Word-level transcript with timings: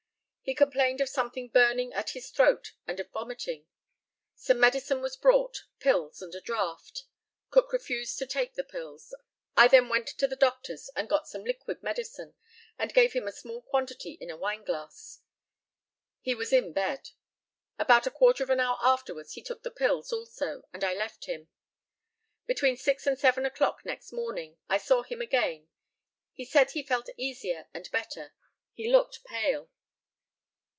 He 0.43 0.55
complained 0.55 0.99
of 0.99 1.07
something 1.07 1.47
burning 1.47 1.93
at 1.93 2.09
his 2.09 2.29
throat 2.29 2.73
and 2.85 2.99
of 2.99 3.09
vomiting. 3.11 3.67
Some 4.35 4.59
medicine 4.59 4.99
was 4.99 5.15
brought, 5.15 5.63
pills 5.79 6.21
and 6.21 6.33
a 6.35 6.41
draught. 6.41 7.05
Cook 7.51 7.71
refused 7.71 8.17
to 8.19 8.25
take 8.25 8.55
the 8.55 8.63
pills. 8.65 9.13
I 9.55 9.69
then 9.69 9.87
went 9.87 10.07
to 10.07 10.27
the 10.27 10.35
doctor's 10.35 10.89
and 10.93 11.07
got 11.07 11.25
some 11.27 11.45
liquid 11.45 11.81
medicine, 11.81 12.33
and 12.77 12.93
gave 12.93 13.13
him 13.13 13.29
a 13.29 13.31
small 13.31 13.61
quantity 13.61 14.13
in 14.19 14.29
a 14.29 14.35
wineglass. 14.35 15.21
He 16.19 16.35
was 16.35 16.51
in 16.51 16.73
bed. 16.73 17.11
About 17.79 18.05
a 18.07 18.11
quarter 18.11 18.43
of 18.43 18.49
an 18.49 18.59
hour 18.59 18.77
afterwards 18.81 19.33
he 19.33 19.43
took 19.43 19.63
the 19.63 19.71
pills 19.71 20.11
also, 20.11 20.67
and 20.73 20.83
I 20.83 20.93
left 20.93 21.25
him. 21.27 21.47
Between 22.45 22.75
six 22.75 23.07
and 23.07 23.17
seven 23.17 23.45
o'clock 23.45 23.85
next 23.85 24.11
morning 24.11 24.57
I 24.67 24.79
saw 24.79 25.03
him 25.03 25.21
again. 25.21 25.69
He 26.33 26.43
said 26.43 26.71
he 26.71 26.83
felt 26.83 27.09
easier 27.15 27.69
and 27.73 27.89
better. 27.91 28.33
He 28.73 28.91
looked 28.91 29.23
pale. 29.23 29.69